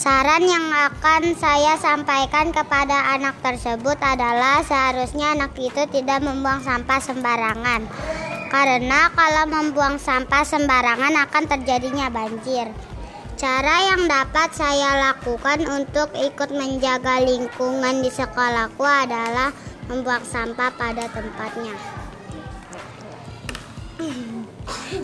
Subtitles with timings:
[0.00, 7.04] Saran yang akan saya sampaikan kepada anak tersebut adalah seharusnya anak itu tidak membuang sampah
[7.04, 7.84] sembarangan.
[8.48, 12.72] Karena kalau membuang sampah sembarangan akan terjadinya banjir.
[13.36, 19.52] Cara yang dapat saya lakukan untuk ikut menjaga lingkungan di sekolahku adalah
[19.92, 21.99] membuang sampah pada tempatnya.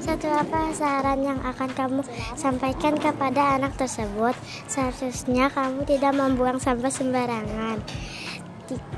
[0.01, 2.01] Satu apa saran yang akan kamu
[2.39, 4.33] sampaikan kepada anak tersebut?
[4.71, 7.83] Seharusnya kamu tidak membuang sampah sembarangan.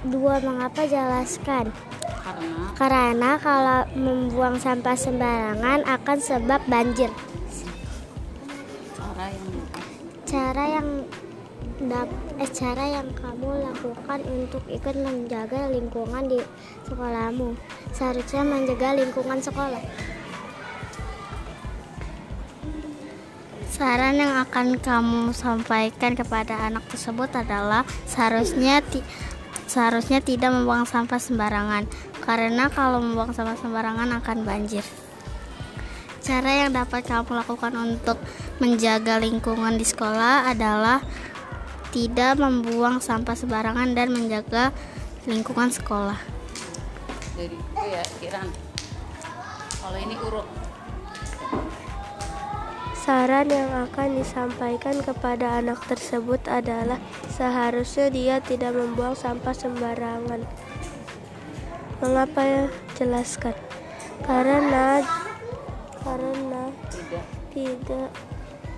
[0.08, 1.72] Dua, mengapa jelaskan?
[2.24, 7.12] Karena Karena kalau membuang sampah sembarangan akan sebab banjir.
[9.04, 9.48] cara yang
[10.28, 10.88] Cara yang
[11.86, 12.10] dap-
[12.42, 16.40] eh, cara yang kamu lakukan untuk ikut menjaga lingkungan di
[16.90, 17.54] sekolahmu.
[17.94, 19.82] Seharusnya menjaga lingkungan sekolah.
[23.70, 29.06] Saran yang akan kamu sampaikan kepada anak tersebut adalah seharusnya ti-
[29.70, 31.86] seharusnya tidak membuang sampah sembarangan
[32.26, 34.82] karena kalau membuang sampah sembarangan akan banjir.
[36.18, 38.18] Cara yang dapat kamu lakukan untuk
[38.58, 40.98] menjaga lingkungan di sekolah adalah
[41.88, 44.70] tidak membuang sampah sembarangan dan menjaga
[45.24, 46.20] lingkungan sekolah.
[47.38, 48.48] dari itu ya Kiran.
[49.78, 50.46] Kalau ini urut.
[52.98, 57.00] Saran yang akan disampaikan kepada anak tersebut adalah
[57.32, 60.44] seharusnya dia tidak membuang sampah sembarangan.
[62.04, 62.64] Mengapa ya?
[63.00, 63.56] Jelaskan.
[64.28, 65.00] Karena
[66.04, 67.24] karena Tidak.
[67.54, 68.10] tidak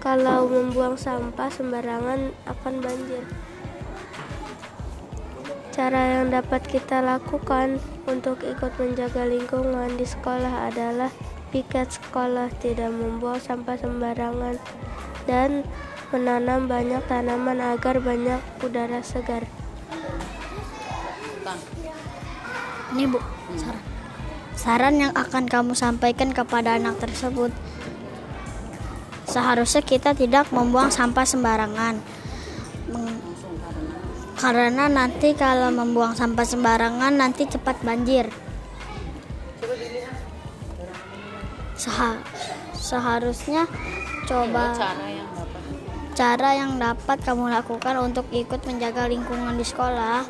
[0.01, 3.25] kalau membuang sampah sembarangan akan banjir.
[5.71, 11.13] Cara yang dapat kita lakukan untuk ikut menjaga lingkungan di sekolah adalah
[11.55, 14.59] piket sekolah tidak membuang sampah sembarangan
[15.29, 15.63] dan
[16.11, 19.47] menanam banyak tanaman agar banyak udara segar.
[21.39, 21.59] Bukan.
[22.91, 23.19] Ini Bu,
[23.55, 23.85] saran.
[24.59, 27.55] Saran yang akan kamu sampaikan kepada anak tersebut.
[29.31, 32.03] Seharusnya kita tidak membuang sampah sembarangan.
[34.35, 38.27] Karena nanti kalau membuang sampah sembarangan nanti cepat banjir.
[41.79, 42.25] Seha-
[42.75, 43.71] seharusnya
[44.27, 44.75] coba
[46.19, 50.27] cara yang dapat kamu lakukan untuk ikut menjaga lingkungan di sekolah.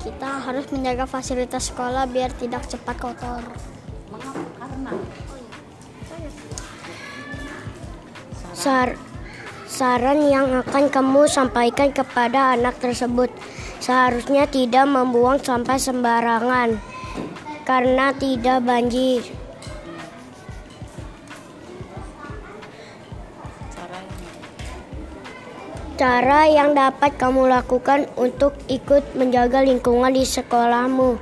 [0.00, 3.44] Kita harus menjaga fasilitas sekolah biar tidak cepat kotor.
[4.10, 4.42] mengapa?
[4.58, 4.92] Karena
[8.54, 8.98] Sar-
[9.70, 13.30] saran yang akan kamu sampaikan kepada anak tersebut
[13.78, 16.76] seharusnya tidak membuang sampah sembarangan
[17.64, 19.22] karena tidak banjir.
[26.00, 31.20] cara yang dapat kamu lakukan untuk ikut menjaga lingkungan di sekolahmu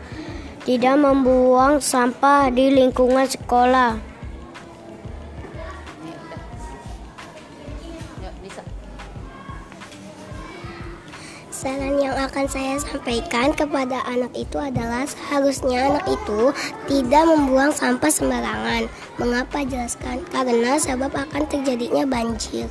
[0.63, 4.08] tidak membuang sampah di lingkungan sekolah.
[12.39, 16.55] Akan saya sampaikan kepada anak itu adalah seharusnya anak itu
[16.87, 18.87] tidak membuang sampah sembarangan.
[19.19, 20.23] Mengapa jelaskan?
[20.31, 22.71] Karena sebab akan terjadinya banjir.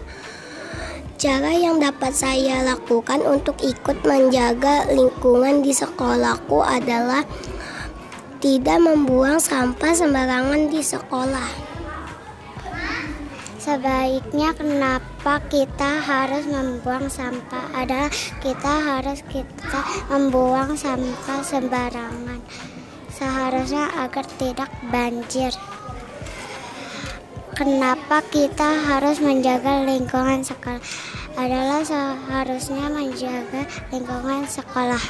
[1.19, 7.27] Cara yang dapat saya lakukan untuk ikut menjaga lingkungan di sekolahku adalah
[8.39, 11.76] tidak membuang sampah sembarangan di sekolah.
[13.67, 17.67] Sebaiknya kenapa kita harus membuang sampah?
[17.75, 18.07] Adalah
[18.39, 22.39] kita harus kita membuang sampah sembarangan.
[23.11, 25.51] Seharusnya agar tidak banjir.
[27.59, 30.79] Kenapa kita harus menjaga lingkungan sekolah?
[31.35, 35.03] Adalah seharusnya menjaga lingkungan sekolah.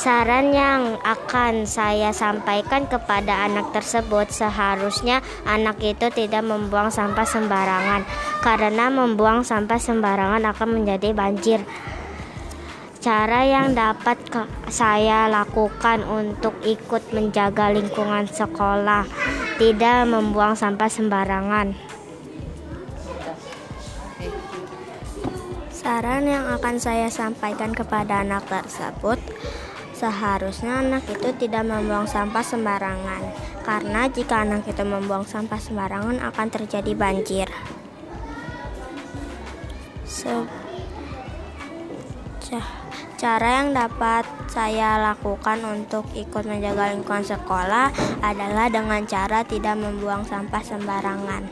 [0.00, 8.08] Saran yang akan saya sampaikan kepada anak tersebut seharusnya anak itu tidak membuang sampah sembarangan
[8.40, 11.60] karena membuang sampah sembarangan akan menjadi banjir.
[12.96, 14.16] Cara yang dapat
[14.72, 19.04] saya lakukan untuk ikut menjaga lingkungan sekolah
[19.60, 21.76] tidak membuang sampah sembarangan.
[25.68, 29.20] Saran yang akan saya sampaikan kepada anak tersebut
[30.00, 33.22] seharusnya anak itu tidak membuang sampah sembarangan
[33.60, 37.48] karena jika anak itu membuang sampah sembarangan akan terjadi banjir.
[40.08, 40.48] Se-
[42.48, 42.80] ca-
[43.20, 47.92] Cara yang dapat saya lakukan untuk ikut menjaga lingkungan sekolah
[48.24, 51.44] adalah dengan cara tidak membuang sampah sembarangan.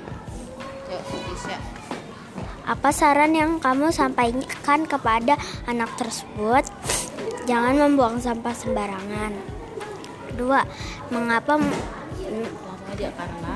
[2.64, 5.36] Apa saran yang kamu sampaikan kepada
[5.68, 6.64] anak tersebut?
[7.48, 9.32] Jangan membuang sampah sembarangan.
[10.28, 10.60] Kedua,
[11.08, 11.56] mengapa?
[12.92, 13.54] Aja karena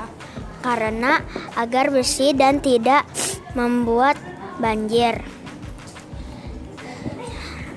[0.65, 1.11] Karena
[1.53, 3.05] agar bersih dan tidak
[3.53, 4.17] membuat
[4.57, 5.21] banjir.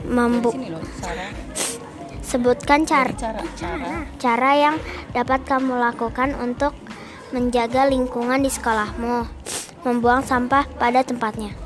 [0.08, 1.28] Membu sini loh cara
[2.22, 4.76] sebutkan cara cara cara cara yang
[5.10, 6.74] dapat kamu lakukan untuk
[7.34, 9.26] menjaga lingkungan di sekolahmu.
[9.82, 11.65] Membuang sampah pada tempatnya.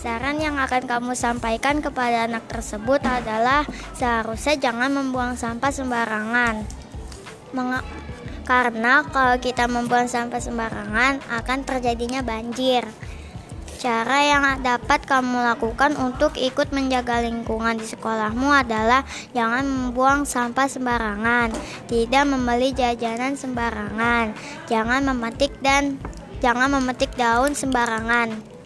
[0.00, 6.64] Saran yang akan kamu sampaikan kepada anak tersebut adalah seharusnya jangan membuang sampah sembarangan.
[7.52, 7.84] Menga-
[8.48, 12.88] karena kalau kita membuang sampah sembarangan akan terjadinya banjir.
[13.76, 19.04] Cara yang dapat kamu lakukan untuk ikut menjaga lingkungan di sekolahmu adalah
[19.36, 21.52] jangan membuang sampah sembarangan,
[21.92, 24.32] tidak membeli jajanan sembarangan,
[24.64, 26.00] jangan memetik dan
[26.40, 28.59] jangan memetik daun sembarangan.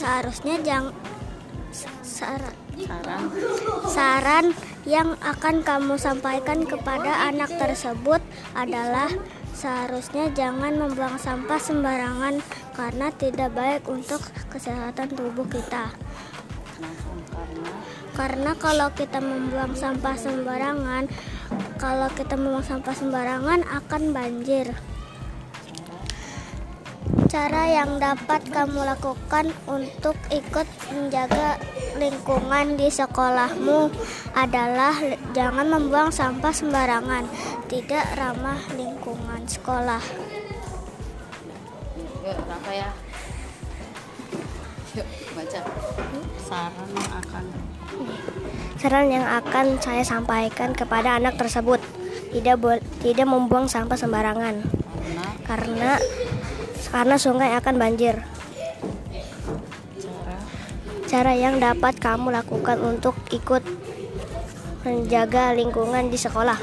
[0.00, 0.96] Seharusnya jangan
[2.00, 3.22] saran, saran
[3.84, 4.46] saran
[4.88, 8.24] yang akan kamu sampaikan kepada anak tersebut
[8.56, 9.12] adalah
[9.52, 12.40] seharusnya jangan membuang sampah sembarangan
[12.72, 15.92] karena tidak baik untuk kesehatan tubuh kita.
[18.16, 21.12] Karena kalau kita membuang sampah sembarangan,
[21.76, 24.72] kalau kita membuang sampah sembarangan akan banjir.
[27.30, 31.62] Cara yang dapat kamu lakukan untuk ikut menjaga
[31.94, 33.86] lingkungan di sekolahmu
[34.34, 34.98] adalah
[35.30, 37.30] jangan membuang sampah sembarangan,
[37.70, 40.02] tidak ramah lingkungan sekolah.
[42.26, 42.90] yuk Rafa ya.
[44.98, 45.06] Yuk
[45.38, 45.60] baca.
[46.42, 47.44] Saran yang akan
[48.74, 51.78] Saran yang akan saya sampaikan kepada anak tersebut.
[52.34, 52.58] Tidak
[53.06, 54.66] tidak membuang sampah sembarangan.
[54.66, 55.90] Karena karena
[56.90, 58.18] karena sungai akan banjir.
[61.10, 63.66] cara yang dapat kamu lakukan untuk ikut
[64.86, 66.54] menjaga lingkungan di sekolah.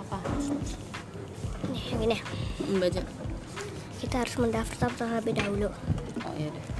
[0.00, 0.18] apa
[1.68, 2.16] Nih, yang ini.
[2.72, 3.04] membaca
[4.00, 5.68] Kita harus mendaftar terlebih dahulu.
[6.24, 6.77] oh iya deh